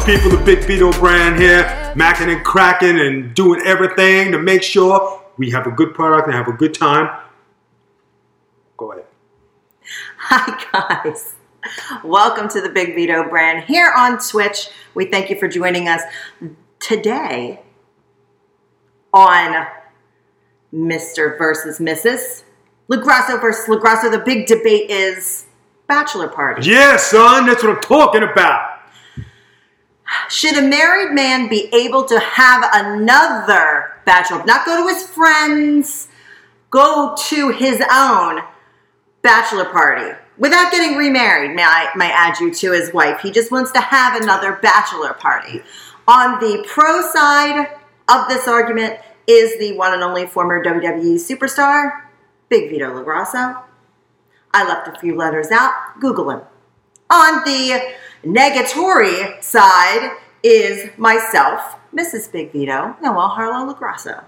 up, 0.00 0.06
people? 0.06 0.30
The 0.30 0.42
Big 0.44 0.64
Vito 0.64 0.90
brand 0.92 1.40
here, 1.40 1.64
macking 1.94 2.34
and 2.34 2.44
cracking 2.44 2.98
and 3.00 3.34
doing 3.34 3.60
everything 3.64 4.32
to 4.32 4.38
make 4.38 4.62
sure 4.62 5.22
we 5.36 5.50
have 5.50 5.66
a 5.66 5.70
good 5.70 5.94
product 5.94 6.26
and 6.26 6.34
have 6.34 6.48
a 6.48 6.52
good 6.52 6.74
time. 6.74 7.20
Go 8.76 8.92
ahead. 8.92 9.04
Hi, 10.18 11.00
guys. 11.04 11.34
Welcome 12.04 12.48
to 12.50 12.60
the 12.60 12.68
Big 12.68 12.94
Vito 12.94 13.28
brand 13.28 13.64
here 13.64 13.92
on 13.96 14.18
Twitch. 14.18 14.68
We 14.94 15.06
thank 15.06 15.28
you 15.30 15.38
for 15.38 15.48
joining 15.48 15.88
us 15.88 16.02
today 16.78 17.62
on 19.12 19.66
Mr. 20.72 21.36
versus 21.36 21.78
Mrs. 21.78 22.44
LoGrasso 22.90 23.40
versus 23.40 23.66
LoGrasso. 23.66 24.10
The 24.10 24.22
big 24.24 24.46
debate 24.46 24.90
is 24.90 25.46
bachelor 25.88 26.28
party. 26.28 26.70
Yeah, 26.70 26.96
son, 26.96 27.46
that's 27.46 27.62
what 27.62 27.76
I'm 27.76 27.82
talking 27.82 28.22
about. 28.22 28.69
Should 30.30 30.56
a 30.56 30.62
married 30.62 31.12
man 31.12 31.48
be 31.48 31.68
able 31.74 32.04
to 32.04 32.20
have 32.20 32.64
another 32.72 33.94
bachelor, 34.06 34.44
not 34.44 34.64
go 34.64 34.80
to 34.80 34.94
his 34.94 35.02
friends, 35.08 36.06
go 36.70 37.16
to 37.28 37.48
his 37.48 37.82
own 37.92 38.40
bachelor 39.22 39.64
party 39.64 40.16
without 40.38 40.70
getting 40.70 40.96
remarried? 40.96 41.56
May 41.56 41.64
I, 41.64 41.90
may 41.96 42.12
add 42.12 42.38
you 42.38 42.54
to 42.54 42.70
his 42.70 42.92
wife? 42.94 43.20
He 43.22 43.32
just 43.32 43.50
wants 43.50 43.72
to 43.72 43.80
have 43.80 44.22
another 44.22 44.52
bachelor 44.62 45.14
party. 45.14 45.62
On 46.06 46.38
the 46.38 46.64
pro 46.64 47.02
side 47.10 47.66
of 48.08 48.28
this 48.28 48.46
argument 48.46 49.00
is 49.26 49.58
the 49.58 49.76
one 49.76 49.92
and 49.92 50.02
only 50.04 50.26
former 50.26 50.62
WWE 50.62 51.16
superstar, 51.16 52.02
Big 52.48 52.70
Vito 52.70 52.88
LoGrasso. 52.88 53.64
I 54.54 54.68
left 54.68 54.86
a 54.86 55.00
few 55.00 55.16
letters 55.16 55.50
out. 55.50 55.72
Google 56.00 56.30
him. 56.30 56.42
On 57.10 57.42
the 57.44 57.94
negatory 58.24 59.42
side 59.42 60.16
is 60.42 60.90
myself, 60.96 61.76
Mrs. 61.94 62.30
Big 62.30 62.52
Vito, 62.52 62.96
Noel 63.02 63.28
Harlow 63.28 63.72
LoGrasso. 63.72 64.24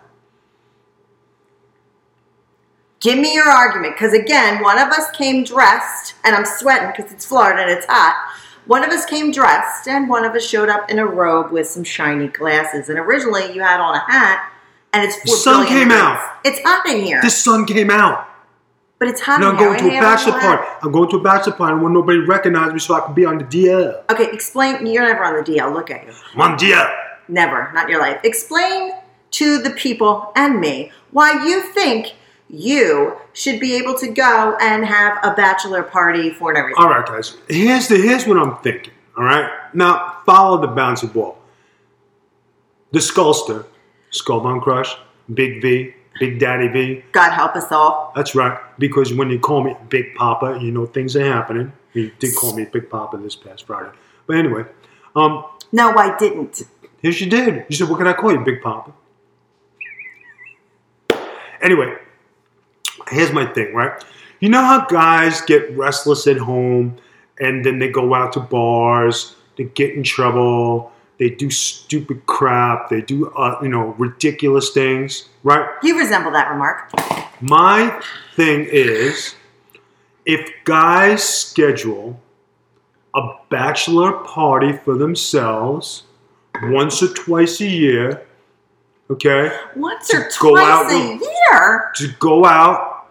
Give 3.01 3.19
me 3.19 3.35
your 3.35 3.49
argument, 3.49 3.95
because 3.95 4.13
again, 4.13 4.63
one 4.63 4.79
of 4.79 4.89
us 4.89 5.11
came 5.13 5.45
dressed, 5.45 6.15
and 6.25 6.37
I'm 6.37 6.45
sweating 6.45 6.93
because 6.95 7.13
it's 7.13 7.25
Florida 7.27 7.63
and 7.63 7.71
it's 7.71 7.87
hot. 7.87 8.31
One 8.67 8.85
of 8.85 8.91
us 8.91 9.05
came 9.07 9.33
dressed, 9.33 9.89
and 9.89 10.09
one 10.09 10.25
of 10.25 10.35
us 10.35 10.47
showed 10.49 10.69
up 10.69 10.89
in 10.89 11.01
a 11.01 11.07
robe 11.07 11.51
with 11.51 11.67
some 11.67 11.83
shiny 11.83 12.29
glasses. 12.29 12.89
And 12.89 12.99
originally, 12.99 13.53
you 13.53 13.61
had 13.61 13.81
on 13.81 13.97
a 13.97 14.11
hat, 14.11 14.53
and 14.93 15.05
it's 15.05 15.21
The 15.23 15.31
sun 15.31 15.67
came 15.67 15.91
out. 15.91 16.37
It's 16.45 16.61
hot 16.65 16.87
in 16.87 17.03
here, 17.03 17.21
The 17.23 17.31
sun 17.31 17.67
came 17.67 17.91
out. 17.91 18.29
But 19.03 19.09
it's 19.09 19.21
hot 19.21 19.41
Now 19.41 19.51
I'm 19.51 19.57
going 19.57 19.77
to 19.81 19.89
a 19.89 20.01
bachelor 20.01 20.39
party. 20.39 20.63
I'm 20.81 20.93
going 20.93 21.11
to 21.11 21.17
a 21.17 21.21
bachelor 21.21 21.55
party. 21.55 21.83
Want 21.83 21.93
nobody 21.93 22.19
recognizes 22.21 22.73
me 22.73 22.79
so 22.79 22.95
I 22.95 23.01
can 23.01 23.15
be 23.15 23.25
on 23.25 23.37
the 23.37 23.43
DL. 23.45 24.09
Okay, 24.13 24.31
explain. 24.33 24.87
You're 24.87 25.03
never 25.03 25.25
on 25.25 25.35
the 25.35 25.43
DL. 25.43 25.75
Look 25.75 25.91
at 25.91 26.07
you. 26.07 26.13
I'm 26.35 26.41
on 26.41 26.57
DL. 26.57 26.99
Never, 27.27 27.73
not 27.73 27.89
your 27.89 27.99
life. 27.99 28.21
Explain 28.23 28.93
to 29.33 29.59
the 29.59 29.71
people 29.71 30.31
and 30.37 30.61
me 30.61 30.93
why 31.11 31.45
you 31.45 31.63
think 31.73 32.15
you 32.49 33.17
should 33.33 33.59
be 33.59 33.75
able 33.75 33.99
to 33.99 34.07
go 34.07 34.57
and 34.61 34.87
have 34.87 35.19
a 35.25 35.35
bachelor 35.35 35.83
party 35.83 36.31
for 36.31 36.51
and 36.51 36.59
everything. 36.59 36.81
All 36.81 36.89
right, 36.89 37.05
guys. 37.05 37.37
Here's 37.49 37.89
the 37.89 37.97
here's 37.97 38.25
what 38.25 38.39
I'm 38.39 38.57
thinking. 38.59 38.93
All 39.17 39.25
right. 39.25 39.51
Now 39.75 40.19
follow 40.25 40.61
the 40.61 40.69
bouncy 40.69 41.13
ball. 41.13 41.39
The 42.93 43.01
Skullster, 43.01 43.67
Skullbone 44.13 44.63
Crush, 44.63 44.95
Big 45.35 45.61
V, 45.61 45.93
Big 46.21 46.39
Daddy 46.39 46.69
V. 46.69 47.05
God 47.13 47.31
help 47.33 47.57
us 47.57 47.71
all. 47.73 48.13
That's 48.15 48.35
right. 48.35 48.59
Because 48.79 49.13
when 49.15 49.31
you 49.31 49.39
call 49.39 49.65
me 49.65 49.75
Big 49.89 50.15
Papa, 50.15 50.59
you 50.61 50.71
know 50.71 50.87
things 50.87 51.17
are 51.17 51.25
happening. 51.25 51.73
He 51.93 52.13
did 52.19 52.35
call 52.37 52.55
me 52.55 52.65
Big 52.65 52.89
Papa 52.91 53.17
this 53.19 53.37
past 53.37 53.67
Friday. 53.67 53.91
But 54.27 54.37
anyway, 54.37 54.65
um, 55.17 55.45
No, 55.73 55.91
I 55.97 56.17
didn't. 56.17 56.63
yes, 57.03 57.21
you 57.21 57.29
did. 57.31 57.65
You 57.69 57.77
said, 57.77 57.89
"What 57.89 57.99
can 57.99 58.07
I 58.07 58.13
call 58.13 58.33
you, 58.33 58.41
Big 58.41 58.63
Papa?" 58.63 58.93
Anyway, 61.61 61.97
here's 63.09 63.33
my 63.33 63.47
thing, 63.47 63.75
right? 63.75 64.03
You 64.41 64.49
know 64.49 64.61
how 64.63 64.87
guys 64.87 65.41
get 65.43 65.77
restless 65.77 66.27
at 66.27 66.37
home 66.39 66.97
and 67.41 67.65
then 67.65 67.79
they 67.79 67.89
go 67.89 68.15
out 68.15 68.33
to 68.35 68.41
bars, 68.41 69.37
they 69.57 69.65
get 69.65 69.95
in 69.95 70.03
trouble, 70.03 70.92
they 71.23 71.31
do 71.31 71.51
stupid 71.51 72.27
crap, 72.27 72.91
they 72.91 73.01
do 73.01 73.29
uh, 73.29 73.57
you 73.63 73.69
know 73.69 73.95
ridiculous 73.97 74.71
things, 74.71 75.29
right? 75.45 75.69
You 75.81 75.97
resemble 75.97 76.33
that 76.33 76.51
remark. 76.51 76.91
My 77.41 78.03
thing 78.35 78.67
is, 78.69 79.37
if 80.27 80.51
guys 80.65 81.23
schedule 81.23 82.21
a 83.15 83.35
bachelor 83.51 84.25
party 84.25 84.73
for 84.73 84.97
themselves 84.97 86.03
once 86.65 87.01
or 87.05 87.15
twice 87.15 87.61
a 87.61 87.69
year, 87.69 88.27
okay, 89.09 89.57
Once 89.77 90.13
or 90.13 90.29
twice 90.29 90.93
a 90.93 91.21
year. 91.21 91.93
to 91.95 92.09
go 92.19 92.45
out, 92.45 93.07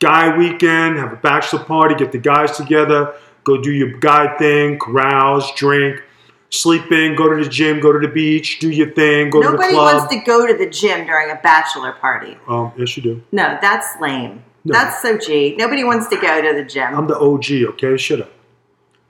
guy 0.00 0.36
weekend, 0.36 0.98
have 0.98 1.14
a 1.14 1.16
bachelor 1.16 1.64
party, 1.64 1.94
get 1.94 2.12
the 2.12 2.18
guys 2.18 2.58
together, 2.58 3.14
go 3.44 3.58
do 3.58 3.72
your 3.72 3.96
guy 4.00 4.36
thing, 4.36 4.78
carouse, 4.78 5.50
drink, 5.54 6.02
sleep 6.50 6.90
in, 6.92 7.14
go 7.14 7.28
to 7.28 7.44
the 7.44 7.50
gym, 7.50 7.80
go 7.80 7.92
to 7.92 7.98
the 7.98 8.12
beach, 8.12 8.58
do 8.58 8.70
your 8.70 8.90
thing, 8.90 9.30
go 9.30 9.42
to 9.42 9.50
the 9.50 9.56
club. 9.56 9.70
Nobody 9.70 9.76
wants 9.76 10.14
to 10.14 10.20
go 10.20 10.46
to 10.46 10.54
the 10.54 10.68
gym 10.68 11.06
during 11.06 11.30
a 11.30 11.36
bachelor 11.36 11.92
party. 11.92 12.36
um, 12.48 12.72
yes, 12.76 12.96
you 12.96 13.02
do. 13.02 13.22
No, 13.32 13.58
that's 13.60 14.00
lame. 14.00 14.42
No. 14.64 14.72
That's 14.72 15.00
so 15.00 15.16
G. 15.16 15.54
Nobody 15.56 15.84
wants 15.84 16.08
to 16.08 16.16
go 16.16 16.42
to 16.42 16.54
the 16.54 16.64
gym. 16.64 16.94
I'm 16.94 17.06
the 17.06 17.18
OG, 17.18 17.74
okay? 17.74 17.96
Shut 17.96 18.20
up. 18.20 18.30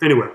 Anyway, 0.03 0.29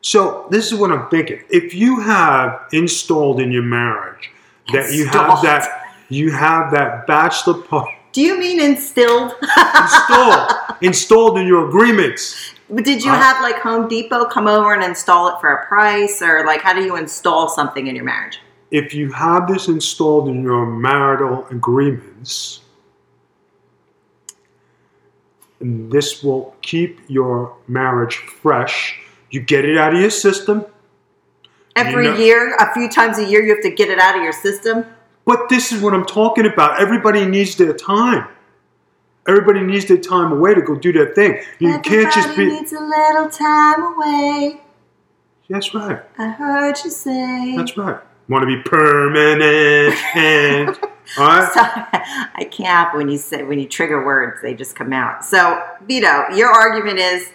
so 0.00 0.46
this 0.50 0.70
is 0.70 0.78
what 0.78 0.92
I'm 0.92 1.08
thinking. 1.08 1.42
If 1.50 1.74
you 1.74 2.00
have 2.00 2.66
installed 2.72 3.40
in 3.40 3.50
your 3.50 3.62
marriage 3.62 4.30
that 4.72 4.92
you 4.92 5.06
have 5.06 5.42
that 5.42 5.94
you 6.08 6.30
have 6.30 6.70
that 6.72 7.06
bachelor 7.06 7.54
party 7.54 7.92
Do 8.12 8.20
you 8.22 8.38
mean 8.38 8.60
instilled? 8.60 9.32
installed 9.76 10.52
installed 10.80 11.38
in 11.38 11.46
your 11.46 11.68
agreements. 11.68 12.54
Did 12.74 13.02
you 13.02 13.10
have 13.10 13.40
like 13.40 13.60
Home 13.60 13.88
Depot 13.88 14.26
come 14.26 14.46
over 14.46 14.74
and 14.74 14.84
install 14.84 15.28
it 15.28 15.40
for 15.40 15.50
a 15.50 15.66
price, 15.66 16.20
or 16.20 16.44
like 16.44 16.60
how 16.60 16.74
do 16.74 16.84
you 16.84 16.96
install 16.96 17.48
something 17.48 17.86
in 17.86 17.96
your 17.96 18.04
marriage? 18.04 18.40
If 18.70 18.92
you 18.92 19.10
have 19.12 19.48
this 19.48 19.68
installed 19.68 20.28
in 20.28 20.42
your 20.42 20.66
marital 20.66 21.46
agreements, 21.50 22.60
and 25.60 25.90
this 25.90 26.22
will 26.22 26.54
keep 26.62 27.00
your 27.08 27.56
marriage 27.66 28.16
fresh. 28.16 29.00
You 29.30 29.40
get 29.40 29.64
it 29.64 29.76
out 29.76 29.94
of 29.94 30.00
your 30.00 30.10
system. 30.10 30.66
Every 31.74 32.08
know- 32.08 32.16
year, 32.16 32.54
a 32.56 32.72
few 32.74 32.88
times 32.88 33.18
a 33.18 33.24
year, 33.24 33.42
you 33.42 33.54
have 33.54 33.62
to 33.62 33.70
get 33.70 33.88
it 33.88 33.98
out 33.98 34.16
of 34.16 34.22
your 34.22 34.32
system. 34.32 34.84
But 35.24 35.48
this 35.48 35.72
is 35.72 35.82
what 35.82 35.94
I'm 35.94 36.06
talking 36.06 36.46
about. 36.46 36.80
Everybody 36.80 37.24
needs 37.26 37.56
their 37.56 37.74
time. 37.74 38.28
Everybody 39.28 39.60
needs 39.60 39.84
their 39.84 39.98
time 39.98 40.32
away 40.32 40.54
to 40.54 40.62
go 40.62 40.74
do 40.74 40.90
their 40.90 41.14
thing. 41.14 41.42
You 41.58 41.78
can't 41.80 42.12
just 42.12 42.30
Everybody 42.30 42.48
be. 42.48 42.60
needs 42.60 42.72
a 42.72 42.80
little 42.80 43.28
time 43.28 43.82
away. 43.82 44.62
That's 45.50 45.74
right. 45.74 46.00
I 46.16 46.28
heard 46.28 46.76
you 46.82 46.90
say. 46.90 47.54
That's 47.54 47.76
right. 47.76 48.00
Want 48.28 48.42
to 48.42 48.46
be 48.46 48.62
permanent 48.62 49.94
and 50.16 50.68
all 51.18 51.26
right. 51.26 51.52
Sorry, 51.52 51.84
I 52.34 52.48
can't 52.50 52.94
when 52.94 53.08
you 53.08 53.18
say 53.18 53.42
when 53.42 53.58
you 53.58 53.68
trigger 53.68 54.04
words, 54.04 54.40
they 54.42 54.54
just 54.54 54.76
come 54.76 54.92
out. 54.92 55.24
So, 55.24 55.62
Vito, 55.86 56.28
your 56.34 56.48
argument 56.48 56.98
is 56.98 57.30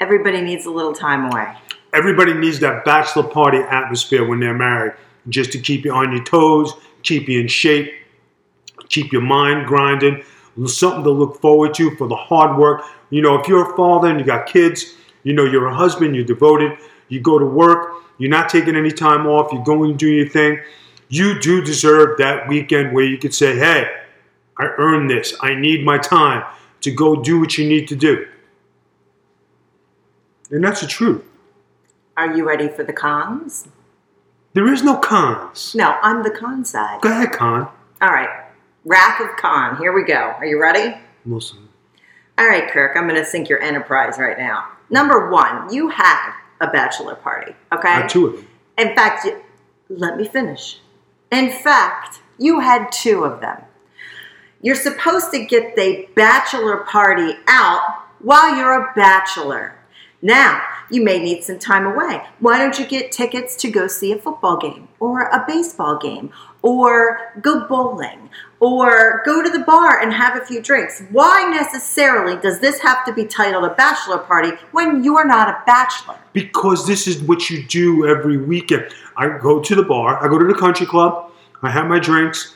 everybody 0.00 0.40
needs 0.40 0.66
a 0.66 0.70
little 0.70 0.92
time 0.92 1.30
away. 1.30 1.56
Everybody 1.92 2.34
needs 2.34 2.58
that 2.60 2.84
bachelor 2.84 3.22
party 3.24 3.58
atmosphere 3.58 4.26
when 4.26 4.40
they're 4.40 4.54
married, 4.54 4.94
just 5.28 5.52
to 5.52 5.58
keep 5.60 5.84
you 5.84 5.92
on 5.92 6.12
your 6.12 6.24
toes, 6.24 6.72
keep 7.02 7.28
you 7.28 7.40
in 7.40 7.46
shape, 7.46 7.92
keep 8.88 9.12
your 9.12 9.22
mind 9.22 9.66
grinding, 9.66 10.24
something 10.66 11.04
to 11.04 11.10
look 11.10 11.40
forward 11.40 11.74
to 11.74 11.94
for 11.96 12.06
the 12.08 12.16
hard 12.16 12.58
work. 12.58 12.82
You 13.10 13.22
know, 13.22 13.38
if 13.38 13.48
you're 13.48 13.72
a 13.72 13.76
father 13.76 14.08
and 14.08 14.18
you 14.18 14.26
got 14.26 14.46
kids, 14.46 14.94
you 15.22 15.32
know 15.32 15.44
you're 15.44 15.66
a 15.66 15.74
husband, 15.74 16.14
you're 16.14 16.24
devoted, 16.24 16.78
you 17.08 17.20
go 17.20 17.38
to 17.38 17.46
work, 17.46 18.02
you're 18.18 18.30
not 18.30 18.48
taking 18.48 18.76
any 18.76 18.90
time 18.90 19.26
off, 19.26 19.52
you're 19.52 19.64
going 19.64 19.92
to 19.92 19.96
do 19.96 20.08
your 20.08 20.28
thing. 20.28 20.60
You 21.08 21.40
do 21.40 21.62
deserve 21.62 22.18
that 22.18 22.48
weekend 22.48 22.94
where 22.94 23.04
you 23.04 23.18
could 23.18 23.34
say, 23.34 23.56
hey, 23.56 23.88
I 24.58 24.66
earned 24.78 25.10
this. 25.10 25.34
I 25.40 25.54
need 25.54 25.84
my 25.84 25.98
time 25.98 26.44
to 26.82 26.90
go 26.90 27.22
do 27.22 27.40
what 27.40 27.58
you 27.58 27.68
need 27.68 27.88
to 27.88 27.96
do. 27.96 28.26
And 30.50 30.62
that's 30.62 30.80
the 30.80 30.86
truth. 30.86 31.24
Are 32.16 32.36
you 32.36 32.46
ready 32.46 32.68
for 32.68 32.84
the 32.84 32.92
cons? 32.92 33.66
There 34.52 34.72
is 34.72 34.84
no 34.84 34.96
cons. 34.96 35.74
No, 35.74 35.98
I'm 36.00 36.22
the 36.22 36.30
con 36.30 36.64
side. 36.64 37.00
Go 37.00 37.10
ahead, 37.10 37.32
Con. 37.32 37.68
All 38.00 38.08
right, 38.08 38.43
Wrath 38.84 39.20
of 39.20 39.36
Khan. 39.36 39.76
Here 39.78 39.92
we 39.92 40.04
go. 40.04 40.14
Are 40.38 40.44
you 40.44 40.60
ready? 40.60 40.94
Listen. 41.24 41.68
All 42.36 42.46
right, 42.46 42.68
Kirk, 42.70 42.96
I'm 42.96 43.08
going 43.08 43.20
to 43.20 43.24
sink 43.24 43.48
your 43.48 43.62
enterprise 43.62 44.18
right 44.18 44.36
now. 44.36 44.68
Number 44.90 45.30
one, 45.30 45.72
you 45.72 45.88
had 45.88 46.34
a 46.60 46.66
bachelor 46.66 47.14
party, 47.14 47.54
okay? 47.72 47.88
I 47.88 48.00
had 48.02 48.08
two 48.08 48.26
of 48.26 48.36
them. 48.36 48.48
In 48.76 48.94
fact, 48.94 49.24
you, 49.24 49.40
let 49.88 50.16
me 50.16 50.26
finish. 50.26 50.80
In 51.30 51.50
fact, 51.50 52.20
you 52.38 52.60
had 52.60 52.90
two 52.92 53.24
of 53.24 53.40
them. 53.40 53.62
You're 54.60 54.74
supposed 54.74 55.30
to 55.32 55.44
get 55.44 55.76
the 55.76 56.08
bachelor 56.14 56.78
party 56.78 57.34
out 57.46 58.02
while 58.20 58.56
you're 58.56 58.72
a 58.72 58.92
bachelor. 58.94 59.78
Now, 60.20 60.62
you 60.90 61.04
may 61.04 61.18
need 61.18 61.44
some 61.44 61.58
time 61.58 61.86
away. 61.86 62.22
Why 62.40 62.58
don't 62.58 62.78
you 62.78 62.86
get 62.86 63.12
tickets 63.12 63.56
to 63.56 63.70
go 63.70 63.86
see 63.86 64.12
a 64.12 64.18
football 64.18 64.56
game 64.56 64.88
or 64.98 65.22
a 65.22 65.44
baseball 65.46 65.98
game 65.98 66.30
or 66.64 67.32
go 67.40 67.68
bowling 67.68 68.30
or 68.58 69.22
go 69.24 69.42
to 69.42 69.50
the 69.50 69.60
bar 69.60 70.00
and 70.00 70.12
have 70.12 70.40
a 70.40 70.44
few 70.44 70.60
drinks? 70.60 71.02
Why 71.10 71.48
necessarily 71.50 72.40
does 72.40 72.58
this 72.58 72.80
have 72.80 73.04
to 73.04 73.12
be 73.12 73.24
titled 73.26 73.64
a 73.64 73.74
bachelor 73.74 74.18
party 74.18 74.52
when 74.72 75.04
you're 75.04 75.26
not 75.26 75.48
a 75.48 75.62
bachelor? 75.66 76.16
because 76.34 76.86
this 76.86 77.06
is 77.06 77.22
what 77.22 77.48
you 77.48 77.64
do 77.64 78.06
every 78.06 78.36
weekend. 78.36 78.92
I 79.16 79.38
go 79.38 79.60
to 79.60 79.74
the 79.74 79.82
bar, 79.82 80.22
I 80.22 80.28
go 80.28 80.38
to 80.38 80.44
the 80.44 80.58
country 80.58 80.84
club, 80.84 81.30
I 81.62 81.70
have 81.70 81.86
my 81.86 81.98
drinks, 81.98 82.54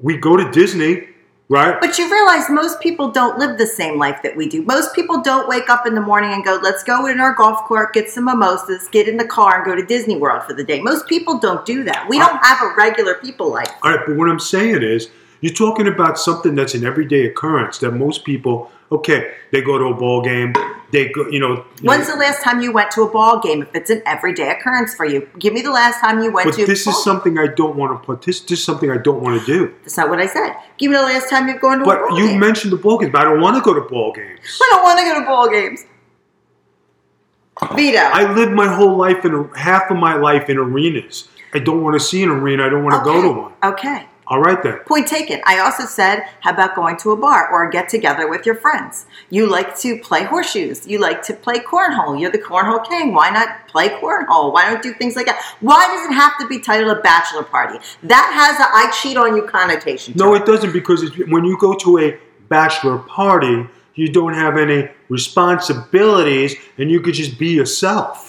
we 0.00 0.16
go 0.16 0.36
to 0.36 0.50
Disney, 0.50 1.08
right? 1.48 1.80
But 1.80 1.98
you 1.98 2.10
realize 2.10 2.50
most 2.50 2.80
people 2.80 3.10
don't 3.10 3.38
live 3.38 3.58
the 3.58 3.66
same 3.66 3.98
life 3.98 4.22
that 4.22 4.36
we 4.36 4.48
do. 4.48 4.62
Most 4.62 4.94
people 4.94 5.22
don't 5.22 5.48
wake 5.48 5.70
up 5.70 5.86
in 5.86 5.94
the 5.94 6.00
morning 6.00 6.32
and 6.32 6.44
go, 6.44 6.58
let's 6.62 6.84
go 6.84 7.06
in 7.06 7.20
our 7.20 7.34
golf 7.34 7.64
court, 7.64 7.94
get 7.94 8.08
some 8.10 8.24
mimosas, 8.24 8.88
get 8.88 9.08
in 9.08 9.16
the 9.16 9.26
car, 9.26 9.56
and 9.56 9.64
go 9.64 9.74
to 9.74 9.84
Disney 9.84 10.16
World 10.16 10.42
for 10.44 10.52
the 10.52 10.64
day. 10.64 10.80
Most 10.80 11.06
people 11.08 11.38
don't 11.38 11.64
do 11.64 11.84
that. 11.84 12.06
We 12.08 12.18
don't 12.18 12.44
have 12.44 12.60
a 12.62 12.74
regular 12.76 13.14
people 13.14 13.50
life. 13.50 13.70
All 13.82 13.94
right, 13.94 14.04
but 14.06 14.16
what 14.16 14.28
I'm 14.28 14.40
saying 14.40 14.82
is, 14.82 15.10
you're 15.40 15.54
talking 15.54 15.86
about 15.86 16.18
something 16.18 16.56
that's 16.56 16.74
an 16.74 16.84
everyday 16.84 17.24
occurrence 17.24 17.78
that 17.78 17.92
most 17.92 18.24
people, 18.24 18.72
okay, 18.90 19.34
they 19.52 19.60
go 19.60 19.78
to 19.78 19.86
a 19.86 19.94
ball 19.94 20.22
game, 20.22 20.54
they 20.90 21.08
go, 21.08 21.28
you 21.28 21.38
know. 21.38 21.64
you 21.80 21.88
When's 21.88 22.08
know, 22.08 22.14
the 22.14 22.20
last 22.20 22.42
time 22.42 22.60
you 22.60 22.72
went 22.72 22.90
to 22.92 23.02
a 23.02 23.10
ball 23.10 23.40
game 23.40 23.62
if 23.62 23.74
it's 23.74 23.90
an 23.90 24.02
everyday 24.06 24.50
occurrence 24.50 24.94
for 24.94 25.04
you? 25.04 25.28
Give 25.38 25.52
me 25.52 25.60
the 25.60 25.70
last 25.70 26.00
time 26.00 26.22
you 26.22 26.32
went 26.32 26.46
but 26.46 26.54
to 26.56 26.66
this 26.66 26.82
a 26.82 26.90
ball 26.90 26.94
game. 26.94 26.94
This 26.94 26.98
is 26.98 27.04
something 27.04 27.38
I 27.38 27.46
don't 27.48 27.76
want 27.76 28.00
to 28.00 28.06
put. 28.06 28.22
This, 28.22 28.40
this 28.40 28.58
is 28.60 28.64
something 28.64 28.90
I 28.90 28.96
don't 28.96 29.22
want 29.22 29.40
to 29.40 29.46
do. 29.46 29.74
That's 29.82 29.96
not 29.96 30.08
what 30.08 30.18
I 30.18 30.26
said. 30.26 30.54
Give 30.78 30.90
me 30.90 30.96
the 30.96 31.02
last 31.02 31.28
time 31.28 31.48
you've 31.48 31.60
gone 31.60 31.78
to 31.78 31.84
a 31.84 31.86
ball. 31.86 32.08
But 32.08 32.16
you 32.16 32.28
game. 32.28 32.40
mentioned 32.40 32.72
the 32.72 32.76
ball 32.76 32.98
games, 32.98 33.12
but 33.12 33.22
I 33.22 33.24
don't 33.24 33.40
want 33.40 33.56
to 33.56 33.62
go 33.62 33.74
to 33.74 33.82
ball 33.82 34.12
games. 34.12 34.58
I 34.62 34.68
don't 34.72 34.82
want 34.82 34.98
to 34.98 35.04
go 35.04 35.20
to 35.20 35.26
ball 35.26 35.50
games. 35.50 35.84
Vito. 37.74 37.98
I 37.98 38.32
lived 38.34 38.52
my 38.52 38.72
whole 38.72 38.96
life 38.96 39.24
in 39.24 39.50
half 39.56 39.90
of 39.90 39.96
my 39.96 40.14
life 40.14 40.48
in 40.48 40.58
arenas. 40.58 41.28
I 41.52 41.58
don't 41.58 41.82
want 41.82 41.94
to 41.94 42.00
see 42.00 42.22
an 42.22 42.28
arena. 42.30 42.66
I 42.66 42.68
don't 42.68 42.84
want 42.84 43.02
to 43.02 43.10
go 43.10 43.22
to 43.22 43.40
one. 43.40 43.52
Okay. 43.64 44.06
All 44.30 44.40
right 44.40 44.62
then. 44.62 44.78
Point 44.80 45.06
taken. 45.06 45.40
I 45.46 45.58
also 45.60 45.84
said, 45.84 46.22
how 46.40 46.52
about 46.52 46.74
going 46.74 46.98
to 46.98 47.12
a 47.12 47.16
bar 47.16 47.50
or 47.50 47.66
a 47.66 47.70
get 47.70 47.88
together 47.88 48.28
with 48.28 48.44
your 48.44 48.56
friends? 48.56 49.06
You 49.30 49.46
like 49.46 49.78
to 49.80 49.98
play 50.00 50.24
horseshoes. 50.24 50.86
You 50.86 50.98
like 50.98 51.22
to 51.22 51.34
play 51.34 51.60
cornhole. 51.60 52.20
You're 52.20 52.30
the 52.30 52.38
cornhole 52.38 52.86
king. 52.86 53.14
Why 53.14 53.30
not 53.30 53.66
play 53.68 53.88
cornhole? 53.88 54.52
Why 54.52 54.70
don't 54.70 54.82
do 54.82 54.92
things 54.92 55.16
like 55.16 55.24
that? 55.26 55.42
Why 55.60 55.86
does 55.86 56.10
it 56.10 56.12
have 56.12 56.36
to 56.40 56.46
be 56.46 56.58
titled 56.60 56.94
a 56.94 57.00
bachelor 57.00 57.42
party? 57.42 57.78
That 58.02 58.30
has 58.34 58.60
a 58.60 58.68
I 58.68 58.90
cheat 59.00 59.16
on 59.16 59.34
you 59.34 59.44
connotation. 59.44 60.12
No, 60.14 60.34
it. 60.34 60.42
it 60.42 60.46
doesn't 60.46 60.74
because 60.74 61.02
it's, 61.02 61.16
when 61.30 61.46
you 61.46 61.56
go 61.58 61.74
to 61.76 61.98
a 61.98 62.18
bachelor 62.50 62.98
party, 62.98 63.66
you 63.94 64.12
don't 64.12 64.34
have 64.34 64.58
any 64.58 64.90
responsibilities 65.08 66.54
and 66.76 66.90
you 66.90 67.00
could 67.00 67.14
just 67.14 67.38
be 67.38 67.48
yourself. 67.48 68.27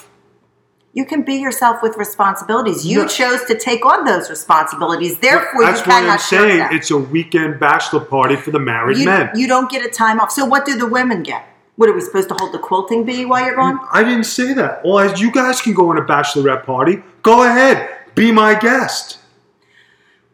You 1.00 1.06
can 1.06 1.22
be 1.22 1.36
yourself 1.36 1.82
with 1.82 1.96
responsibilities. 1.96 2.86
You 2.86 3.04
No. 3.04 3.08
chose 3.08 3.46
to 3.46 3.58
take 3.58 3.86
on 3.86 4.04
those 4.04 4.30
responsibilities. 4.30 5.18
Therefore, 5.20 5.64
That's 5.64 5.80
you 5.80 5.86
cannot 5.86 6.12
I'm 6.12 6.20
share 6.20 6.42
saying 6.42 6.58
them. 6.58 6.74
it's 6.74 6.92
a 6.92 6.98
weekend 6.98 7.58
bachelor 7.58 8.02
party 8.02 8.36
for 8.36 8.52
the 8.52 8.60
married 8.60 8.98
you, 8.98 9.06
men. 9.06 9.30
you 9.34 9.48
don't 9.48 9.72
get 9.72 9.86
a 9.86 9.88
time 9.90 10.20
off. 10.20 10.30
So 10.30 10.44
what 10.44 10.66
do 10.66 10.76
the 10.78 10.86
women 10.88 11.24
get? 11.24 11.46
What 11.78 11.88
are 11.88 11.94
we 11.94 12.02
supposed 12.02 12.28
to 12.28 12.36
hold 12.38 12.52
the 12.52 12.60
quilting 12.60 13.06
bee 13.06 13.24
while 13.24 13.46
you're 13.46 13.56
gone? 13.56 13.80
I 13.94 14.04
didn't 14.04 14.26
say 14.26 14.52
that. 14.56 14.82
Well, 14.84 15.18
you 15.18 15.32
guys 15.32 15.62
can 15.62 15.74
go 15.74 15.90
on 15.90 15.98
a 15.98 16.02
bachelorette 16.02 16.66
party. 16.66 17.02
Go 17.24 17.44
ahead. 17.44 17.90
Be 18.14 18.34
my 18.34 18.54
guest. 18.56 19.19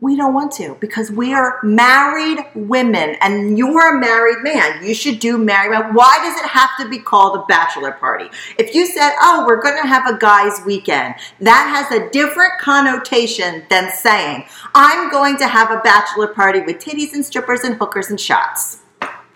We 0.01 0.17
don't 0.17 0.33
want 0.33 0.51
to 0.53 0.75
because 0.81 1.09
we 1.09 1.33
are 1.33 1.57
married 1.63 2.39
women 2.53 3.15
and 3.21 3.57
you're 3.57 3.95
a 3.95 3.99
married 3.99 4.43
man. 4.43 4.85
You 4.85 4.93
should 4.93 5.19
do 5.19 5.37
married 5.37 5.71
man. 5.71 5.93
Why 5.93 6.17
does 6.21 6.37
it 6.43 6.49
have 6.49 6.69
to 6.79 6.89
be 6.89 6.99
called 6.99 7.37
a 7.37 7.45
bachelor 7.45 7.93
party? 7.93 8.29
If 8.59 8.75
you 8.75 8.85
said, 8.87 9.15
oh, 9.21 9.45
we're 9.47 9.61
going 9.61 9.81
to 9.81 9.87
have 9.87 10.05
a 10.05 10.17
guy's 10.17 10.63
weekend, 10.65 11.15
that 11.39 11.87
has 11.89 11.97
a 11.97 12.09
different 12.09 12.59
connotation 12.59 13.63
than 13.69 13.89
saying, 13.93 14.45
I'm 14.75 15.09
going 15.09 15.37
to 15.37 15.47
have 15.47 15.71
a 15.71 15.79
bachelor 15.79 16.27
party 16.27 16.59
with 16.59 16.79
titties 16.79 17.13
and 17.13 17.25
strippers 17.25 17.61
and 17.61 17.75
hookers 17.75 18.09
and 18.09 18.19
shots. 18.19 18.79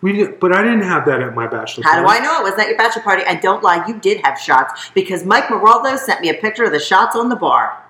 We 0.01 0.13
did, 0.13 0.39
but 0.41 0.53
I 0.53 0.61
didn't 0.61 0.83
have 0.83 1.05
that 1.05 1.21
at 1.21 1.35
my 1.35 1.47
bachelor 1.47 1.83
party. 1.83 1.97
How 1.97 2.03
do. 2.03 2.09
I 2.09 2.19
know 2.19 2.41
it 2.41 2.43
was 2.43 2.57
not 2.57 2.67
your 2.67 2.77
bachelor 2.77 3.03
party? 3.03 3.23
And 3.25 3.41
don't 3.41 3.63
lie, 3.63 3.85
you 3.87 3.97
did 3.97 4.21
have 4.25 4.37
shots 4.37 4.91
because 4.93 5.25
Mike 5.25 5.45
Moraldo 5.45 5.97
sent 5.97 6.19
me 6.19 6.29
a 6.29 6.33
picture 6.33 6.65
of 6.65 6.73
the 6.73 6.79
shots 6.79 7.15
on 7.15 7.29
the 7.29 7.35
bar. 7.37 7.85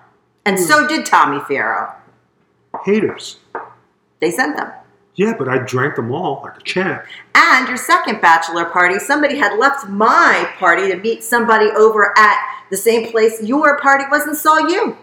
And 0.46 0.58
so 0.58 0.82
hmm. 0.82 0.88
did 0.88 1.06
Tommy 1.06 1.38
Fierro. 1.40 1.94
Haters. 2.84 3.38
They 4.20 4.30
sent 4.30 4.56
them. 4.56 4.70
Yeah, 5.14 5.34
but 5.36 5.48
I 5.48 5.58
drank 5.58 5.96
them 5.96 6.12
all 6.12 6.40
like 6.42 6.56
a 6.56 6.62
champ. 6.62 7.04
And 7.34 7.68
your 7.68 7.76
second 7.76 8.20
bachelor 8.20 8.64
party, 8.66 8.98
somebody 8.98 9.36
had 9.36 9.58
left 9.58 9.88
my 9.88 10.50
party 10.56 10.88
to 10.90 10.96
meet 10.96 11.22
somebody 11.22 11.66
over 11.66 12.16
at 12.16 12.38
the 12.70 12.76
same 12.76 13.10
place 13.10 13.42
your 13.42 13.78
party 13.80 14.04
was 14.10 14.26
and 14.26 14.36
saw 14.36 14.58
you. 14.58 14.96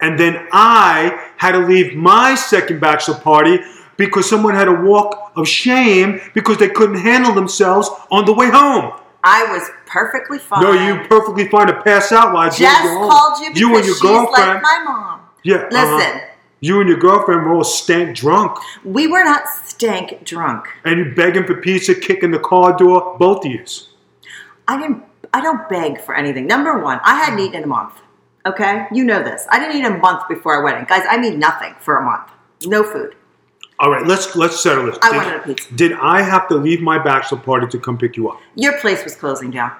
And 0.00 0.18
then 0.20 0.46
I 0.52 1.30
had 1.38 1.52
to 1.52 1.58
leave 1.58 1.96
my 1.96 2.34
second 2.34 2.80
bachelor 2.80 3.18
party 3.18 3.58
because 3.96 4.28
someone 4.28 4.54
had 4.54 4.68
a 4.68 4.74
walk 4.74 5.32
of 5.36 5.48
shame 5.48 6.20
because 6.34 6.58
they 6.58 6.68
couldn't 6.68 6.98
handle 7.00 7.32
themselves 7.32 7.88
on 8.10 8.26
the 8.26 8.32
way 8.32 8.50
home. 8.50 8.92
I 9.24 9.44
was 9.50 9.68
perfectly 9.86 10.38
fine. 10.38 10.62
No, 10.62 10.72
you 10.72 11.08
perfectly 11.08 11.48
fine 11.48 11.66
to 11.68 11.82
pass 11.82 12.12
out 12.12 12.32
while 12.32 12.48
I 12.48 12.50
Jess 12.50 12.82
called 12.82 13.40
you 13.40 13.48
because 13.48 13.60
you 13.60 13.76
and 13.76 13.84
your 13.84 13.94
she's 13.94 14.02
girlfriend. 14.02 14.52
like 14.52 14.62
my 14.62 14.82
mom. 14.84 15.20
yeah, 15.42 15.68
uh-huh. 15.72 16.20
You 16.60 16.80
and 16.80 16.88
your 16.88 16.98
girlfriend 16.98 17.44
were 17.44 17.54
all 17.54 17.64
stank 17.64 18.16
drunk, 18.16 18.56
we 18.84 19.06
were 19.06 19.22
not 19.22 19.46
stank 19.48 20.24
drunk. 20.24 20.66
and 20.84 20.98
you 20.98 21.14
begging 21.14 21.44
for 21.44 21.60
pizza, 21.60 21.94
kicking 21.94 22.30
the 22.30 22.38
car 22.38 22.76
door, 22.76 23.16
both 23.18 23.44
of 23.44 23.52
you. 23.52 23.64
I 24.66 24.80
didn't. 24.80 25.04
I 25.34 25.42
don't 25.42 25.68
beg 25.68 26.00
for 26.00 26.14
anything. 26.14 26.46
Number 26.46 26.78
one, 26.82 26.98
I 27.04 27.14
hadn't 27.22 27.40
eaten 27.40 27.56
in 27.56 27.64
a 27.64 27.66
month. 27.66 27.94
Okay, 28.46 28.86
you 28.92 29.04
know 29.04 29.22
this. 29.22 29.44
I 29.50 29.58
didn't 29.58 29.76
eat 29.76 29.84
a 29.84 29.98
month 29.98 30.28
before 30.28 30.54
our 30.54 30.62
wedding, 30.62 30.86
guys. 30.88 31.02
I 31.08 31.18
mean 31.18 31.38
nothing 31.38 31.74
for 31.80 31.98
a 31.98 32.04
month. 32.04 32.30
No 32.64 32.82
food. 32.84 33.14
All 33.78 33.90
right, 33.90 34.06
let's 34.06 34.34
let's 34.34 34.58
settle 34.58 34.86
this. 34.86 34.98
I 35.02 35.10
Did- 35.10 35.16
wanted 35.16 35.36
a 35.36 35.42
pizza. 35.44 35.74
Did 35.74 35.92
I 35.92 36.22
have 36.22 36.48
to 36.48 36.54
leave 36.54 36.80
my 36.80 36.98
bachelor 36.98 37.38
party 37.38 37.66
to 37.66 37.78
come 37.78 37.98
pick 37.98 38.16
you 38.16 38.30
up? 38.30 38.40
Your 38.54 38.78
place 38.80 39.04
was 39.04 39.14
closing 39.14 39.50
down. 39.50 39.72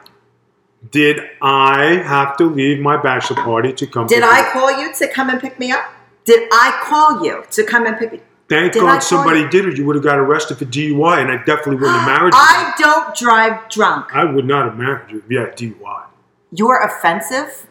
Did 0.90 1.20
I 1.40 1.94
have 2.04 2.36
to 2.36 2.44
leave 2.44 2.80
my 2.80 2.96
bachelor 2.96 3.42
party 3.42 3.72
to 3.72 3.86
come? 3.86 4.06
Did 4.06 4.22
pick 4.22 4.30
you 4.30 4.30
I 4.30 4.50
call 4.52 4.80
you 4.80 4.92
to 4.94 5.08
come 5.08 5.30
and 5.30 5.40
pick 5.40 5.58
me 5.58 5.72
up? 5.72 5.84
Did 6.26 6.48
I 6.52 6.78
call 6.82 7.24
you 7.24 7.44
to 7.52 7.64
come 7.64 7.86
and 7.86 7.96
pick 7.96 8.12
me? 8.12 8.20
Thank 8.48 8.74
Did 8.74 8.80
God 8.80 8.98
somebody 9.00 9.40
you? 9.40 9.50
did 9.50 9.66
it. 9.66 9.76
You 9.78 9.86
would 9.86 9.96
have 9.96 10.04
got 10.04 10.18
arrested 10.18 10.58
for 10.58 10.66
DUI, 10.66 11.20
and 11.20 11.30
I 11.30 11.38
definitely 11.38 11.76
wouldn't 11.76 11.98
have 11.98 12.06
married 12.06 12.34
you. 12.34 12.38
I 12.40 12.72
don't 12.78 13.16
drive 13.16 13.68
drunk. 13.70 14.14
I 14.14 14.24
would 14.24 14.44
not 14.44 14.66
have 14.66 14.76
married 14.78 15.10
you 15.10 15.18
if 15.18 15.30
you 15.30 15.38
had 15.38 15.56
DUI. 15.56 16.04
You're 16.52 16.80
offensive 16.80 17.66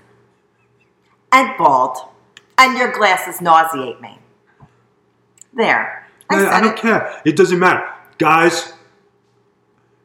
and 1.31 1.57
bald, 1.57 1.97
and 2.57 2.77
your 2.77 2.91
glasses 2.91 3.41
nauseate 3.41 4.01
me. 4.01 4.19
There. 5.53 6.07
I 6.29 6.35
I, 6.35 6.57
I 6.57 6.61
don't 6.61 6.73
it. 6.73 6.81
care. 6.81 7.21
It 7.25 7.37
doesn't 7.37 7.59
matter. 7.59 7.87
Guys, 8.17 8.73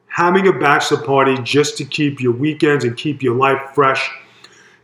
having 0.06 0.46
a 0.46 0.52
bachelor 0.52 1.02
party 1.02 1.36
just 1.42 1.78
to 1.78 1.84
keep 1.84 2.20
your 2.20 2.32
weekends 2.32 2.84
and 2.84 2.96
keep 2.96 3.22
your 3.22 3.34
life 3.34 3.60
fresh, 3.74 4.08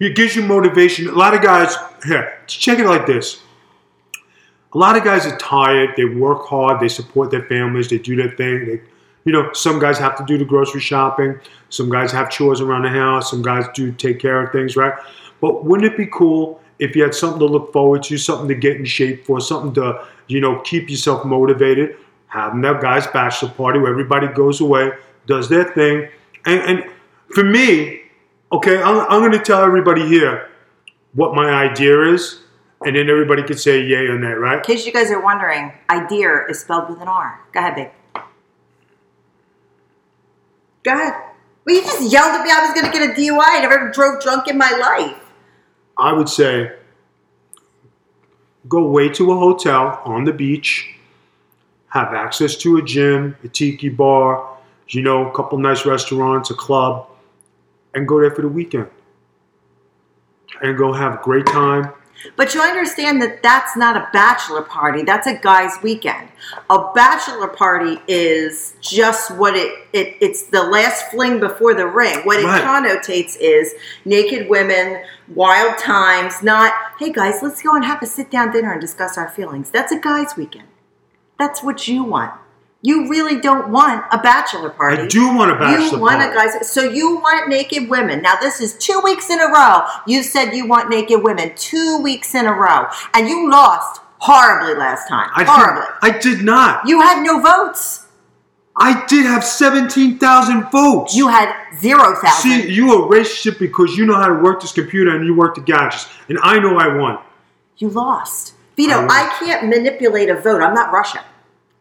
it 0.01 0.17
gives 0.17 0.35
you 0.35 0.43
motivation. 0.43 1.09
A 1.09 1.13
lot 1.13 1.35
of 1.35 1.43
guys, 1.43 1.77
here, 2.05 2.39
check 2.47 2.79
it 2.79 2.87
like 2.87 3.07
this. 3.07 3.43
A 4.75 4.79
lot 4.79 4.97
of 4.97 5.05
guys 5.05 5.27
are 5.27 5.37
tired. 5.39 5.91
They 5.97 6.05
work 6.05 6.47
hard. 6.47 6.81
They 6.81 6.89
support 6.89 7.31
their 7.31 7.45
families. 7.45 7.89
They 7.89 7.99
do 7.99 8.17
their 8.17 8.31
thing. 8.37 8.67
They, 8.67 8.81
you 9.25 9.33
know, 9.33 9.53
some 9.53 9.79
guys 9.79 9.99
have 9.99 10.17
to 10.19 10.25
do 10.25 10.39
the 10.39 10.45
grocery 10.45 10.81
shopping. 10.81 11.39
Some 11.69 11.91
guys 11.91 12.13
have 12.13 12.31
chores 12.31 12.61
around 12.61 12.83
the 12.83 12.91
house. 12.91 13.31
Some 13.31 13.43
guys 13.43 13.65
do 13.75 13.93
take 13.93 14.21
care 14.21 14.43
of 14.43 14.53
things, 14.53 14.77
right? 14.77 14.95
But 15.41 15.65
wouldn't 15.65 15.93
it 15.93 15.97
be 15.97 16.07
cool 16.07 16.61
if 16.79 16.95
you 16.95 17.03
had 17.03 17.15
something 17.15 17.41
to 17.41 17.47
look 17.47 17.73
forward 17.73 18.03
to, 18.05 18.19
something 18.19 18.49
to 18.49 18.55
get 18.55 18.77
in 18.77 18.85
shape 18.85 19.25
for, 19.25 19.41
something 19.41 19.75
to, 19.75 20.07
you 20.29 20.41
know, 20.41 20.61
keep 20.61 20.91
yourself 20.91 21.25
motivated? 21.25 21.97
Having 22.29 22.61
that 22.63 22.83
guy's 22.83 23.07
bachelor 23.07 23.51
party 23.51 23.79
where 23.79 23.91
everybody 23.91 24.29
goes 24.29 24.61
away, 24.61 24.91
does 25.27 25.49
their 25.49 25.65
thing. 25.73 26.09
And, 26.45 26.61
and 26.61 26.85
for 27.35 27.43
me, 27.43 28.03
okay, 28.53 28.81
I'm, 28.83 29.01
I'm 29.09 29.21
going 29.21 29.33
to 29.33 29.39
tell 29.39 29.63
everybody 29.63 30.07
here 30.07 30.51
what 31.15 31.35
my 31.35 31.51
idea 31.51 32.03
is, 32.03 32.41
and 32.85 32.97
then 32.97 33.09
everybody 33.09 33.43
could 33.43 33.59
say 33.59 33.83
yay 33.83 34.07
or 34.07 34.19
nay, 34.19 34.33
right? 34.33 34.59
In 34.59 34.63
case 34.63 34.87
you 34.87 34.93
guys 34.93 35.11
are 35.11 35.21
wondering, 35.21 35.73
idea 35.89 36.45
is 36.49 36.61
spelled 36.61 36.91
with 36.91 37.01
an 37.01 37.09
R. 37.09 37.41
Go 37.53 37.61
ahead, 37.61 37.75
babe. 37.75 38.23
Go 40.83 40.93
ahead. 40.93 41.15
Well, 41.65 41.75
you 41.75 41.83
just 41.83 42.13
yelled 42.13 42.35
at 42.35 42.45
me 42.45 42.51
I 42.53 42.65
was 42.65 42.75
going 42.75 42.91
to 42.91 42.97
get 42.97 43.11
a 43.11 43.21
DUI. 43.21 43.41
I 43.41 43.61
never 43.61 43.91
drove 43.91 44.23
drunk 44.23 44.47
in 44.47 44.57
my 44.57 44.71
life. 44.71 45.21
I 45.99 46.13
would 46.13 46.29
say 46.29 46.77
go 48.69 48.85
away 48.85 49.09
to 49.09 49.33
a 49.33 49.37
hotel 49.37 50.01
on 50.05 50.25
the 50.25 50.33
beach, 50.33 50.95
have 51.89 52.13
access 52.13 52.57
to 52.57 52.77
a 52.77 52.83
gym, 52.83 53.37
a 53.43 53.49
tiki 53.49 53.89
bar, 53.89 54.59
you 54.89 55.03
know, 55.03 55.29
a 55.29 55.35
couple 55.35 55.59
nice 55.59 55.85
restaurants, 55.87 56.51
a 56.51 56.55
club, 56.55 57.09
and 57.95 58.07
go 58.07 58.21
there 58.21 58.31
for 58.31 58.43
the 58.43 58.49
weekend. 58.49 58.89
And 60.63 60.77
go 60.77 60.93
have 60.93 61.15
a 61.15 61.23
great 61.23 61.47
time. 61.47 61.93
But 62.37 62.55
you 62.55 62.61
understand 62.61 63.23
that 63.23 63.43
that's 63.43 63.77
not 63.77 63.97
a 63.97 64.09
bachelor 64.13 64.63
party. 64.63 65.03
That's 65.03 65.27
a 65.27 65.39
guy's 65.39 65.81
weekend. 65.83 66.29
A 66.71 66.93
bachelor 66.95 67.49
party 67.49 68.01
is 68.09 68.75
just 68.81 69.37
what 69.37 69.57
it, 69.57 69.87
it 69.93 70.17
it's 70.21 70.45
the 70.45 70.63
last 70.63 71.11
fling 71.11 71.41
before 71.41 71.75
the 71.75 71.87
ring. 71.87 72.21
What 72.25 72.39
it 72.39 72.47
connotates 72.47 73.37
is 73.41 73.75
naked 74.05 74.49
women, 74.49 75.05
wild 75.35 75.79
times, 75.79 76.43
not, 76.43 76.73
hey 76.99 77.13
guys, 77.13 77.43
let's 77.43 77.63
go 77.63 77.75
and 77.75 77.85
have 77.85 78.03
a 78.03 78.07
sit 78.07 78.31
down 78.31 78.53
dinner 78.53 78.73
and 78.73 78.81
discuss 78.81 79.17
our 79.19 79.29
feelings. 79.29 79.71
That's 79.71 79.93
a 79.93 79.99
guy's 79.99 80.37
weekend. 80.37 80.69
That's 81.39 81.63
what 81.63 81.87
you 81.87 82.05
want. 82.05 82.33
You 82.87 83.09
really 83.09 83.41
don't 83.41 83.73
want 83.73 84.05
a 84.13 84.19
bachelor 84.19 84.71
party. 84.71 85.03
I 85.03 85.07
do 85.09 85.35
want 85.35 85.51
a 85.51 85.55
bachelor 85.55 85.77
party. 85.77 85.97
You 85.97 86.01
want 86.01 86.21
party. 86.21 86.53
a 86.53 86.59
guys. 86.59 86.71
So 86.71 86.85
you 86.85 87.17
want 87.17 87.49
naked 87.49 87.91
women. 87.91 88.23
Now 88.23 88.37
this 88.37 88.61
is 88.61 88.79
two 88.79 89.01
weeks 89.03 89.29
in 89.29 89.41
a 89.41 89.49
row. 89.49 89.85
You 90.07 90.23
said 90.23 90.53
you 90.53 90.69
want 90.69 90.89
naked 90.89 91.21
women 91.21 91.53
two 91.57 91.99
weeks 92.01 92.37
in 92.37 92.47
a 92.47 92.53
row, 92.53 92.87
and 93.13 93.29
you 93.29 93.51
lost 93.51 94.03
horribly 94.19 94.77
last 94.77 95.09
time. 95.09 95.29
I 95.35 95.43
horribly. 95.43 95.83
Did, 96.01 96.15
I 96.15 96.19
did 96.21 96.45
not. 96.45 96.87
You 96.87 97.01
had 97.01 97.25
no 97.25 97.41
votes. 97.41 98.07
I 98.77 99.05
did 99.07 99.27
have 99.27 99.43
17,000 99.43 100.71
votes. 100.71 101.17
You 101.17 101.27
had 101.27 101.53
zero 101.81 102.15
thousand. 102.23 102.41
See, 102.41 102.71
you 102.71 102.93
a 102.93 103.09
racist 103.09 103.59
because 103.59 103.97
you 103.97 104.07
know 104.07 104.15
how 104.15 104.29
to 104.29 104.35
work 104.35 104.61
this 104.61 104.71
computer 104.71 105.11
and 105.17 105.27
you 105.27 105.35
work 105.35 105.57
the 105.57 105.61
gadgets. 105.61 106.07
And 106.29 106.39
I 106.41 106.61
know 106.61 106.77
I 106.77 106.95
won. 106.95 107.19
You 107.79 107.89
lost. 107.89 108.55
Vito, 108.77 108.95
I 108.95 109.07
I, 109.09 109.37
can't 109.41 109.69
manipulate 109.69 110.29
a 110.29 110.37
vote. 110.41 110.63
I'm 110.63 110.75
not 110.75 110.93
Russia. 110.93 111.25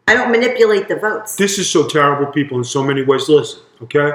I 0.08 0.14
don't 0.14 0.30
manipulate 0.30 0.86
the 0.86 0.94
votes. 0.96 1.34
This 1.34 1.58
is 1.58 1.68
so 1.68 1.88
terrible, 1.88 2.30
people, 2.30 2.58
in 2.58 2.64
so 2.64 2.82
many 2.82 3.02
ways. 3.02 3.28
Listen, 3.28 3.60
okay? 3.82 4.12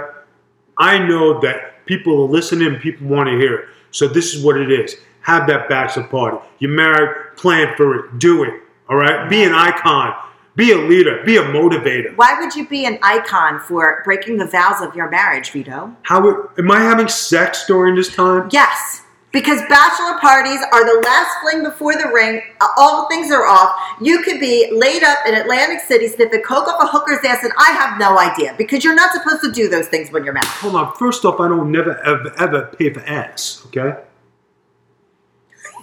I 0.77 0.97
know 0.97 1.41
that 1.41 1.85
people 1.85 2.23
are 2.23 2.29
listening 2.29 2.79
people 2.79 3.07
want 3.07 3.27
to 3.27 3.37
hear 3.37 3.55
it. 3.55 3.65
So 3.91 4.07
this 4.07 4.33
is 4.33 4.41
what 4.43 4.55
it 4.55 4.71
is. 4.71 4.95
Have 5.23 5.47
that 5.47 5.67
bachelor 5.67 6.03
party. 6.03 6.37
You're 6.59 6.71
married, 6.71 7.35
plan 7.35 7.75
for 7.75 7.95
it. 7.95 8.19
Do 8.19 8.43
it. 8.43 8.53
All 8.89 8.95
right? 8.95 9.29
Be 9.29 9.43
an 9.43 9.53
icon. 9.53 10.13
Be 10.55 10.71
a 10.71 10.77
leader. 10.77 11.23
Be 11.25 11.35
a 11.37 11.43
motivator. 11.43 12.15
Why 12.15 12.39
would 12.39 12.55
you 12.55 12.67
be 12.67 12.85
an 12.85 12.97
icon 13.03 13.59
for 13.59 14.01
breaking 14.05 14.37
the 14.37 14.45
vows 14.45 14.81
of 14.81 14.95
your 14.95 15.09
marriage, 15.09 15.51
Vito? 15.51 15.95
How 16.03 16.49
am 16.57 16.71
I 16.71 16.79
having 16.79 17.09
sex 17.09 17.65
during 17.65 17.95
this 17.95 18.13
time? 18.13 18.49
Yes, 18.51 19.00
because 19.31 19.61
bachelor 19.69 20.19
parties 20.19 20.59
are 20.73 20.85
the 20.85 21.01
last 21.05 21.29
fling 21.41 21.63
before 21.63 21.93
the 21.93 22.09
ring. 22.13 22.41
All 22.77 23.07
things 23.09 23.31
are 23.31 23.45
off. 23.45 23.73
You 24.01 24.21
could 24.23 24.39
be 24.39 24.69
laid 24.73 25.03
up 25.03 25.19
in 25.25 25.35
Atlantic 25.35 25.81
City 25.81 26.07
sniffing 26.07 26.41
coke 26.41 26.67
off 26.67 26.83
a 26.83 26.87
hooker's 26.87 27.23
ass, 27.25 27.43
and 27.43 27.53
I 27.57 27.71
have 27.71 27.99
no 27.99 28.19
idea 28.19 28.55
because 28.57 28.83
you're 28.83 28.95
not 28.95 29.13
supposed 29.13 29.41
to 29.43 29.51
do 29.51 29.69
those 29.69 29.87
things 29.87 30.11
when 30.11 30.23
you're 30.23 30.33
married. 30.33 30.47
Hold 30.47 30.75
on. 30.75 30.93
First 30.95 31.25
off, 31.25 31.39
I 31.39 31.47
don't 31.47 31.71
never 31.71 31.97
ever 32.05 32.33
ever 32.39 32.75
pay 32.77 32.93
for 32.93 33.01
ass. 33.01 33.63
Okay. 33.67 33.95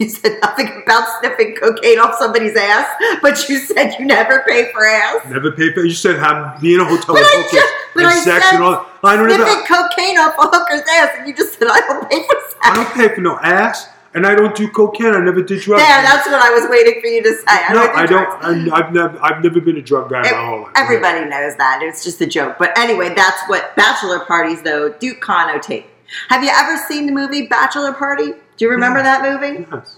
You 0.00 0.08
said 0.08 0.38
nothing 0.40 0.82
about 0.84 1.08
sniffing 1.18 1.56
cocaine 1.56 1.98
off 1.98 2.14
somebody's 2.20 2.56
ass, 2.56 2.86
but 3.20 3.48
you 3.48 3.58
said 3.58 3.96
you 3.98 4.06
never 4.06 4.44
pay 4.46 4.70
for 4.70 4.86
ass. 4.86 5.26
Never 5.28 5.50
pay 5.50 5.72
for. 5.72 5.80
You 5.80 5.90
said 5.90 6.20
have 6.20 6.60
be 6.60 6.74
in 6.74 6.80
a 6.80 6.84
hotel 6.84 7.16
But 7.16 7.22
with 7.22 7.24
I 7.24 7.48
just, 7.52 7.74
but 7.98 8.12
and 8.12 8.14
I 8.14 8.20
sex 8.20 8.44
said 8.44 8.54
and 8.54 8.64
all. 8.64 8.86
I 9.04 9.16
don't 9.16 9.30
ever. 9.30 9.44
cocaine 9.66 10.18
off 10.18 10.34
a 10.38 10.46
hooker's 10.48 10.86
ass, 10.90 11.10
and 11.18 11.28
you 11.28 11.34
just 11.34 11.58
said 11.58 11.68
I 11.70 11.80
don't 11.80 12.08
pay 12.08 12.22
for 12.22 12.40
sex. 12.40 12.56
I 12.62 12.74
don't 12.74 12.94
pay 12.94 13.14
for 13.14 13.20
no 13.20 13.38
ass, 13.38 13.88
and 14.14 14.26
I 14.26 14.34
don't 14.34 14.54
do 14.56 14.68
cocaine. 14.68 15.14
I 15.14 15.20
never 15.20 15.42
did 15.42 15.60
drugs. 15.60 15.82
There, 15.82 16.02
that's 16.02 16.26
what 16.26 16.40
I 16.40 16.50
was 16.50 16.70
waiting 16.70 17.00
for 17.00 17.06
you 17.06 17.22
to 17.22 17.32
say. 17.34 17.44
I 17.46 17.72
no, 17.74 17.86
don't 17.86 17.96
I 17.96 18.06
don't. 18.06 18.72
I, 18.72 18.76
I've 18.76 18.92
never. 18.92 19.18
I've 19.22 19.42
never 19.42 19.60
been 19.60 19.76
a 19.76 19.82
drug 19.82 20.10
guy 20.10 20.26
in 20.26 20.32
my 20.32 20.46
whole 20.46 20.62
life. 20.62 20.72
Everybody 20.76 21.24
knows 21.24 21.56
that. 21.56 21.80
It's 21.82 22.04
just 22.04 22.20
a 22.20 22.26
joke. 22.26 22.56
But 22.58 22.76
anyway, 22.78 23.14
that's 23.14 23.42
what 23.48 23.74
bachelor 23.76 24.20
parties, 24.20 24.62
though, 24.62 24.92
do 24.92 25.14
connotate. 25.14 25.84
Have 26.28 26.42
you 26.42 26.50
ever 26.54 26.76
seen 26.88 27.06
the 27.06 27.12
movie 27.12 27.46
Bachelor 27.46 27.92
Party? 27.92 28.32
Do 28.32 28.64
you 28.64 28.70
remember 28.70 29.02
that 29.02 29.22
movie? 29.22 29.66
Yes. 29.70 29.96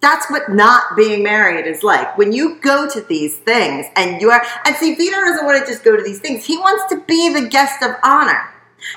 That's 0.00 0.30
what 0.30 0.48
not 0.50 0.96
being 0.96 1.22
married 1.22 1.66
is 1.66 1.82
like. 1.82 2.16
When 2.16 2.32
you 2.32 2.60
go 2.60 2.88
to 2.88 3.00
these 3.00 3.36
things 3.38 3.86
and 3.96 4.20
you 4.20 4.30
are, 4.30 4.42
and 4.64 4.76
see, 4.76 4.94
Vito 4.94 5.16
doesn't 5.16 5.44
want 5.44 5.58
to 5.58 5.70
just 5.70 5.84
go 5.84 5.96
to 5.96 6.02
these 6.02 6.20
things. 6.20 6.44
He 6.44 6.56
wants 6.56 6.84
to 6.92 7.00
be 7.06 7.32
the 7.32 7.48
guest 7.48 7.82
of 7.82 7.96
honor. 8.04 8.52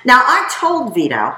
Now, 0.05 0.21
I 0.23 0.47
told 0.59 0.93
Vito, 0.93 1.35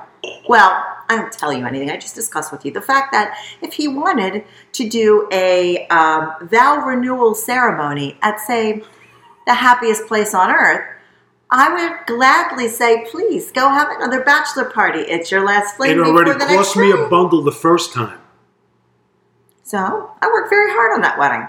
well, 0.50 0.86
I 1.10 1.16
don't 1.16 1.32
tell 1.32 1.54
you 1.54 1.66
anything. 1.66 1.90
I 1.90 1.98
just 1.98 2.16
discussed 2.16 2.52
with 2.52 2.66
you 2.66 2.72
the 2.72 2.82
fact 2.82 3.12
that 3.14 3.38
if 3.62 3.74
he 3.74 3.88
wanted 3.88 4.44
to 4.74 4.90
do 4.90 5.28
a 5.32 5.88
um, 5.88 6.34
vow 6.42 6.86
renewal 6.86 7.36
ceremony 7.36 8.18
at, 8.22 8.40
say, 8.40 8.84
the 9.46 9.54
happiest 9.54 10.08
place 10.08 10.34
on 10.34 10.50
earth, 10.50 10.90
I 11.50 11.72
would 11.72 12.08
gladly 12.08 12.68
say, 12.68 13.06
please 13.12 13.52
go 13.52 13.70
have 13.70 13.90
another 13.92 14.24
bachelor 14.24 14.66
party. 14.66 15.00
It's 15.00 15.32
your 15.32 15.46
last 15.46 15.76
fling 15.76 15.92
It 15.92 16.00
already 16.00 16.38
cost 16.40 16.76
me 16.76 16.92
a 16.92 17.08
bundle 17.08 17.44
the 17.44 17.52
first 17.52 17.94
time. 17.94 18.20
So 19.74 20.12
I 20.22 20.28
worked 20.28 20.52
very 20.52 20.72
hard 20.72 20.94
on 20.94 21.02
that 21.02 21.18
wedding. 21.18 21.48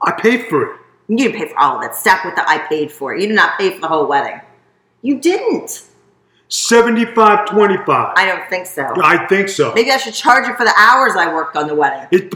I 0.00 0.12
paid 0.12 0.46
for 0.46 0.62
it. 0.62 0.80
You 1.08 1.16
didn't 1.16 1.36
pay 1.36 1.48
for 1.48 1.58
all 1.58 1.78
of 1.78 1.82
it. 1.82 1.92
Stop 1.92 2.24
with 2.24 2.36
the 2.36 2.48
I 2.48 2.58
paid 2.58 2.92
for 2.92 3.12
it. 3.12 3.20
You 3.20 3.26
did 3.26 3.34
not 3.34 3.58
pay 3.58 3.72
for 3.74 3.80
the 3.80 3.88
whole 3.88 4.06
wedding. 4.06 4.40
You 5.02 5.18
didn't. 5.18 5.86
Seventy-five, 6.48 7.46
twenty-five. 7.48 8.14
I 8.16 8.26
don't 8.26 8.48
think 8.48 8.66
so. 8.66 8.92
I 9.02 9.26
think 9.26 9.48
so. 9.48 9.74
Maybe 9.74 9.90
I 9.90 9.96
should 9.96 10.14
charge 10.14 10.46
you 10.46 10.54
for 10.54 10.64
the 10.64 10.72
hours 10.78 11.16
I 11.16 11.34
worked 11.34 11.56
on 11.56 11.66
the 11.66 11.74
wedding. 11.74 12.06
It, 12.12 12.32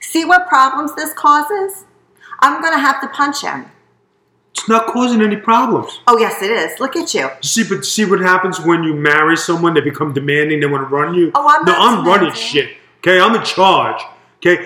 See 0.00 0.24
what 0.24 0.48
problems 0.48 0.96
this 0.96 1.14
causes? 1.14 1.84
I'm 2.40 2.60
going 2.60 2.72
to 2.72 2.80
have 2.80 3.00
to 3.02 3.08
punch 3.08 3.42
him. 3.42 3.70
It's 4.56 4.68
not 4.68 4.86
causing 4.86 5.20
any 5.20 5.36
problems. 5.36 6.00
Oh, 6.06 6.16
yes, 6.18 6.40
it 6.40 6.50
is. 6.50 6.78
Look 6.78 6.94
at 6.96 7.12
you. 7.12 7.28
See, 7.42 7.64
but 7.68 7.84
see 7.84 8.04
what 8.04 8.20
happens 8.20 8.60
when 8.60 8.84
you 8.84 8.94
marry 8.94 9.36
someone? 9.36 9.74
They 9.74 9.80
become 9.80 10.12
demanding. 10.12 10.60
They 10.60 10.66
want 10.66 10.88
to 10.88 10.94
run 10.94 11.14
you. 11.14 11.32
Oh, 11.34 11.46
I'm 11.48 11.64
no, 11.64 11.74
I'm 11.76 12.06
running 12.06 12.32
shit. 12.32 12.76
Okay, 12.98 13.18
I'm 13.20 13.34
in 13.34 13.42
charge. 13.44 14.00
Okay, 14.38 14.64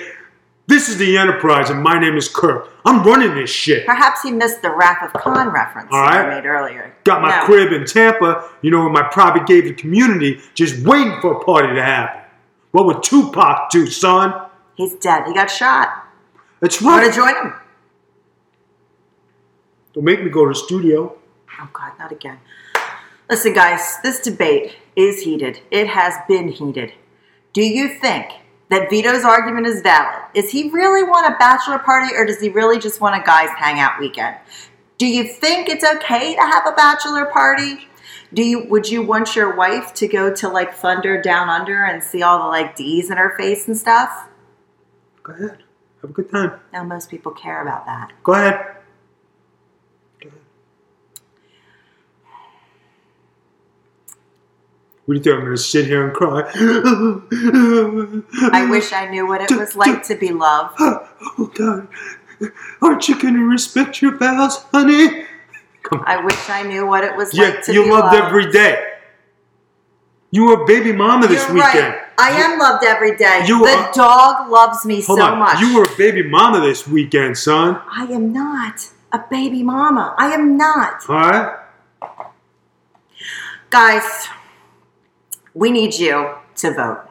this 0.66 0.88
is 0.90 0.99
the 0.99 1.16
Enterprise, 1.16 1.71
and 1.71 1.83
my 1.83 1.99
name 1.99 2.16
is 2.16 2.28
Kirk. 2.28 2.68
I'm 2.85 3.02
running 3.02 3.35
this 3.35 3.49
shit. 3.50 3.87
Perhaps 3.87 4.23
he 4.23 4.30
missed 4.30 4.61
the 4.61 4.71
Wrath 4.71 5.02
of 5.02 5.21
Khan 5.21 5.49
reference 5.49 5.88
All 5.90 6.02
that. 6.04 6.26
I 6.26 6.35
made 6.35 6.45
earlier. 6.47 6.95
Got 7.04 7.23
my 7.23 7.30
No. 7.40 7.45
crib 7.47 7.73
in 7.73 7.87
Tampa, 7.87 8.45
you 8.61 8.71
know, 8.71 8.87
in 8.87 8.92
my 8.92 9.02
private 9.04 9.47
gated 9.47 9.78
community, 9.78 10.40
just 10.54 10.85
waiting 10.87 11.18
for 11.23 11.33
a 11.33 11.45
party 11.45 11.75
to 11.75 11.83
happen. 11.83 12.21
What 12.73 12.85
would 12.87 13.02
Tupac 13.02 13.71
do, 13.71 13.87
son? 13.87 14.35
He's 14.75 14.95
dead. 14.97 15.25
He 15.26 15.33
got 15.35 15.50
shot. 15.50 16.04
That's 16.61 16.83
I 16.83 16.85
want 16.85 17.04
to 17.07 17.12
join 17.12 17.35
him. 17.35 17.54
Don't 19.99 20.05
make 20.05 20.23
me 20.23 20.31
go 20.31 20.45
to 20.45 20.50
the 20.50 20.55
studio. 20.55 21.17
Oh 21.61 21.69
God, 21.73 21.90
not 21.99 22.12
again. 22.12 22.38
Listen, 23.28 23.52
guys, 23.52 23.97
this 24.05 24.21
debate 24.21 24.76
is 24.95 25.23
heated. 25.23 25.61
It 25.73 25.88
has 25.88 26.14
been 26.28 26.47
heated. 26.47 26.93
Do 27.52 27.62
you 27.62 27.88
think 27.99 28.31
that 28.71 28.90
Vito's 28.90 29.25
argument 29.25 29.67
is 29.67 29.83
valid? 29.83 30.23
Is 30.35 30.52
he 30.52 30.71
really 30.71 31.02
want 31.02 31.26
a 31.26 31.37
bachelor 31.37 31.81
party 31.81 32.14
or 32.14 32.25
does 32.25 32.40
he 32.40 32.49
really 32.49 32.78
just 32.78 33.00
want 33.00 33.21
a 33.21 33.26
guys 33.26 33.49
hangout 33.59 33.99
weekend? 33.99 34.37
Do 34.99 35.07
you 35.07 35.25
think 35.25 35.69
it's 35.69 35.85
okay 35.85 36.37
to 36.37 36.43
have 36.43 36.64
a 36.69 36.76
bachelor 36.76 37.25
party? 37.25 37.88
Do 38.33 38.45
you 38.45 38.69
would 38.69 38.88
you 38.88 39.02
want 39.02 39.35
your 39.35 39.57
wife 39.57 39.95
to 39.95 40.07
go 40.07 40.33
to 40.33 40.49
like 40.49 40.75
Thunder 40.75 41.21
Down 41.21 41.49
Under 41.49 41.85
and 41.85 42.05
see 42.05 42.23
all 42.23 42.38
the 42.38 42.47
like 42.47 42.76
D's 42.76 43.11
in 43.11 43.17
her 43.17 43.37
face 43.37 43.67
and 43.67 43.76
stuff? 43.76 44.28
Go 45.25 45.33
ahead. 45.33 45.64
Have 46.02 46.11
a 46.11 46.12
good 46.12 46.31
time. 46.31 46.52
Now 46.73 46.85
most 46.85 47.11
people 47.11 47.33
care 47.33 47.62
about 47.62 47.85
that. 47.87 48.12
Go 48.23 48.35
ahead. 48.35 48.55
Go 48.55 48.61
ahead. 48.62 48.75
What 55.09 55.15
do 55.15 55.19
you 55.21 55.25
think? 55.25 55.37
I'm 55.37 55.45
going 55.47 55.57
to 55.57 55.62
sit 55.62 55.87
here 55.87 56.07
and 56.07 56.15
cry? 56.15 56.43
I 58.53 58.67
wish 58.71 58.93
I 58.93 59.09
knew 59.09 59.27
what 59.27 59.41
it 59.41 59.50
was 59.57 59.75
like 59.75 60.03
to 60.09 60.15
be 60.15 60.33
loved. 60.33 60.75
Oh, 60.81 61.50
God. 61.55 61.88
Aren't 62.83 63.09
you 63.09 63.19
going 63.21 63.33
to 63.33 63.41
respect 63.47 64.03
your 64.03 64.19
vows, 64.19 64.59
honey? 64.71 65.25
I 66.05 66.23
wish 66.23 66.50
I 66.50 66.62
knew 66.65 66.87
what 66.87 67.05
it 67.05 67.17
was 67.17 67.33
Yeah, 67.33 67.45
like 67.49 67.62
to 67.65 67.73
you 67.73 67.85
be 67.85 67.91
loved 67.91 68.12
loved. 68.15 68.27
every 68.27 68.53
day. 68.53 68.85
You 70.31 70.45
were 70.45 70.62
a 70.62 70.67
baby 70.67 70.93
mama 70.93 71.27
this 71.27 71.43
You're 71.47 71.55
weekend. 71.55 71.95
right. 71.95 72.03
I 72.19 72.31
am 72.33 72.59
loved 72.59 72.85
every 72.85 73.17
day. 73.17 73.45
You 73.47 73.65
the 73.65 73.71
are- 73.73 73.93
dog 73.95 74.50
loves 74.50 74.85
me 74.85 75.00
Hold 75.03 75.21
so 75.21 75.25
on. 75.25 75.38
much. 75.38 75.59
You 75.61 75.75
were 75.79 75.85
a 75.85 75.97
baby 75.97 76.23
mama 76.23 76.61
this 76.61 76.87
weekend, 76.87 77.38
son. 77.38 77.81
I 77.91 78.05
am 78.12 78.31
not 78.35 78.91
a 79.11 79.21
baby 79.31 79.62
mama. 79.62 80.15
I 80.19 80.33
am 80.35 80.59
not. 80.59 81.09
All 81.09 81.17
right? 81.17 81.59
Guys, 83.71 84.29
we 85.59 85.73
need 85.73 85.95
you 85.95 86.35
to 86.55 86.73
vote 86.73 87.05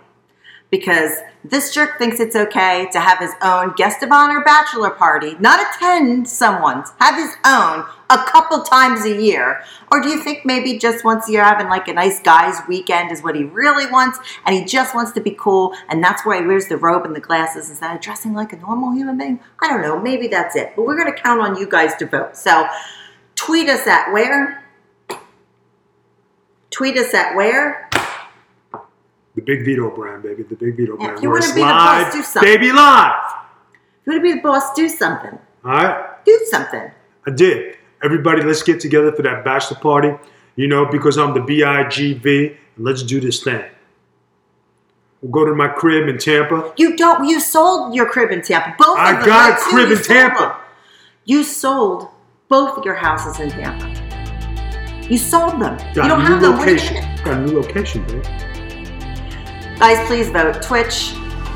because 0.69 1.11
this 1.43 1.73
jerk 1.73 1.97
thinks 1.97 2.19
it's 2.19 2.35
okay 2.35 2.87
to 2.91 2.99
have 2.99 3.19
his 3.19 3.31
own 3.41 3.73
guest 3.75 4.03
of 4.03 4.11
honor 4.11 4.41
bachelor 4.43 4.89
party, 4.89 5.35
not 5.39 5.59
attend 5.59 6.27
someone's, 6.27 6.91
have 6.99 7.15
his 7.15 7.33
own 7.45 7.85
a 8.09 8.23
couple 8.25 8.61
times 8.63 9.05
a 9.05 9.21
year. 9.21 9.63
Or 9.91 10.01
do 10.01 10.09
you 10.09 10.23
think 10.23 10.45
maybe 10.45 10.77
just 10.77 11.03
once 11.03 11.27
a 11.27 11.31
year 11.31 11.43
having 11.43 11.67
like 11.67 11.89
a 11.89 11.93
nice 11.93 12.21
guy's 12.21 12.55
weekend 12.67 13.11
is 13.11 13.21
what 13.21 13.35
he 13.35 13.43
really 13.43 13.89
wants 13.89 14.19
and 14.45 14.55
he 14.55 14.63
just 14.63 14.95
wants 14.95 15.11
to 15.13 15.21
be 15.21 15.31
cool 15.31 15.73
and 15.89 16.01
that's 16.01 16.25
why 16.25 16.39
he 16.39 16.47
wears 16.47 16.67
the 16.67 16.77
robe 16.77 17.05
and 17.05 17.15
the 17.15 17.21
glasses 17.21 17.69
instead 17.69 17.93
of 17.93 18.01
dressing 18.01 18.33
like 18.33 18.53
a 18.53 18.57
normal 18.57 18.93
human 18.93 19.17
being? 19.17 19.41
I 19.61 19.67
don't 19.67 19.81
know, 19.81 19.99
maybe 19.99 20.27
that's 20.27 20.55
it. 20.55 20.73
But 20.75 20.85
we're 20.85 20.97
going 20.97 21.13
to 21.13 21.21
count 21.21 21.41
on 21.41 21.57
you 21.57 21.67
guys 21.67 21.95
to 21.95 22.05
vote. 22.05 22.37
So 22.37 22.65
tweet 23.35 23.67
us 23.67 23.87
at 23.87 24.11
where? 24.13 24.63
Tweet 26.69 26.97
us 26.97 27.13
at 27.13 27.35
where? 27.35 27.89
The 29.37 29.43
Big 29.43 29.63
Vito 29.65 29.91
brand, 29.95 30.23
baby. 30.23 30.41
The 30.41 30.55
Big 30.55 30.75
Vito 30.75 30.97
brand. 30.97 31.17
if 31.17 31.21
you 31.23 31.29
wanna 31.29 31.39
it's 31.45 31.51
be 31.53 31.61
the 31.61 31.67
boss, 31.67 32.03
live, 32.05 32.13
do 32.13 32.23
something. 32.23 32.41
Baby 32.53 32.71
live. 32.71 33.13
If 34.01 34.07
you 34.07 34.11
want 34.13 34.17
to 34.17 34.21
be 34.23 34.33
the 34.33 34.41
boss, 34.41 34.73
do 34.73 34.89
something. 34.89 35.37
All 35.63 35.71
right? 35.71 36.25
Do 36.25 36.47
something. 36.49 36.91
I 37.27 37.31
did. 37.31 37.77
Everybody, 38.03 38.41
let's 38.41 38.63
get 38.63 38.79
together 38.79 39.11
for 39.11 39.21
that 39.21 39.45
bachelor 39.45 39.77
party. 39.77 40.11
You 40.55 40.65
know, 40.67 40.87
because 40.87 41.17
I'm 41.19 41.35
the 41.35 41.41
BIGV, 41.41 42.57
and 42.77 42.83
let's 42.85 43.03
do 43.03 43.19
this 43.19 43.43
thing. 43.43 43.63
We'll 45.21 45.31
go 45.31 45.45
to 45.45 45.53
my 45.53 45.67
crib 45.67 46.07
in 46.09 46.17
Tampa. 46.17 46.73
You 46.77 46.95
don't. 46.97 47.25
You 47.25 47.39
sold 47.39 47.93
your 47.93 48.07
crib 48.07 48.31
in 48.31 48.41
Tampa. 48.41 48.75
Both 48.79 48.97
I 48.97 49.11
of 49.11 49.17
them. 49.19 49.25
got 49.27 49.51
a 49.59 49.61
crib 49.61 49.91
in 49.91 49.97
sold 49.97 50.07
Tampa. 50.07 50.39
them. 50.39 50.51
You 51.25 51.43
sold 51.43 52.07
both 52.47 52.83
your 52.83 52.95
houses 52.95 53.39
in 53.39 53.51
Tampa. 53.51 55.05
You 55.07 55.19
sold 55.19 55.53
them. 55.61 55.77
Got 55.77 55.95
you 55.95 56.09
don't 56.09 56.21
have 56.21 56.41
them. 56.41 56.57
What 56.57 56.67
are 56.67 56.71
you 56.71 56.77
location. 56.77 56.95
gonna- 57.03 57.23
Got 57.23 57.33
a 57.37 57.41
new 57.45 57.59
location, 57.61 58.03
babe. 58.07 58.25
Guys, 59.79 60.07
please 60.07 60.29
vote. 60.29 60.61
Twitch. 60.63 61.13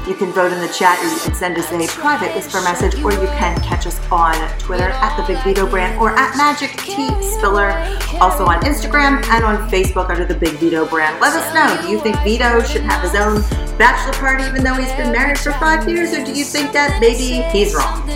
You 0.08 0.16
can 0.16 0.32
vote 0.32 0.52
in 0.52 0.60
the 0.60 0.68
chat 0.68 1.00
or 1.00 1.08
you 1.12 1.20
can 1.22 1.34
send 1.34 1.58
us 1.58 1.72
a 1.72 1.88
private 2.00 2.34
whisper 2.36 2.62
message 2.62 3.02
or 3.04 3.12
you 3.12 3.28
can 3.38 3.60
catch 3.62 3.86
us 3.88 4.00
on 4.12 4.34
Twitter 4.60 4.90
at 4.90 5.16
the 5.16 5.24
Big 5.24 5.44
Vito 5.44 5.68
brand 5.68 6.00
or 6.00 6.12
at 6.12 6.36
Magic 6.38 6.72
T 6.78 7.08
Spiller. 7.22 7.72
Also 8.20 8.46
on 8.46 8.60
Instagram 8.62 9.24
and 9.26 9.44
on 9.44 9.70
Facebook 9.70 10.10
under 10.10 10.26
the 10.26 10.36
Big 10.36 10.54
Vito 10.58 10.88
brand. 10.88 11.20
Let 11.20 11.34
us 11.34 11.54
know. 11.54 11.82
Do 11.84 11.92
you 11.92 12.00
think 12.00 12.16
Vito 12.24 12.62
should 12.64 12.82
have 12.82 13.02
his 13.02 13.16
own 13.16 13.42
bachelor 13.78 14.14
party 14.14 14.44
even 14.44 14.64
though 14.64 14.76
he's 14.76 14.94
been 14.94 15.12
married 15.12 15.40
for 15.40 15.52
five 15.54 15.88
years 15.88 16.14
or 16.14 16.24
do 16.24 16.34
you 16.34 16.46
think 16.46 16.72
that 16.74 17.00
maybe 17.00 17.42
he's 17.50 17.74
wrong? 17.74 18.08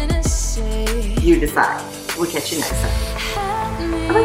You 1.22 1.40
decide. 1.40 1.84
We'll 2.18 2.32
catch 2.32 2.52
you 2.52 2.60
next 2.60 2.82
time. 2.82 4.25